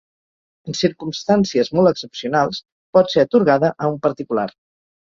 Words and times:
En 0.71 0.77
circumstàncies 0.79 1.69
molt 1.79 1.91
excepcionals 1.93 2.65
pot 2.99 3.15
ser 3.17 3.29
atorgada 3.29 3.75
a 3.89 3.95
un 3.97 4.05
particular. 4.11 4.53